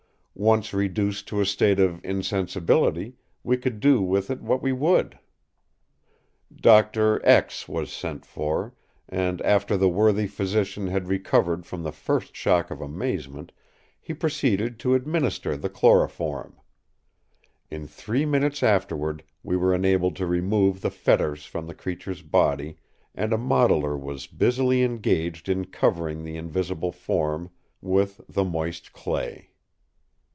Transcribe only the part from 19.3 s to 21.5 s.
we were enabled to remove the fetters